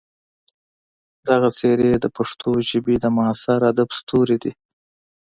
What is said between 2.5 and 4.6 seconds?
ژبې د معاصر ادب ستوري دي.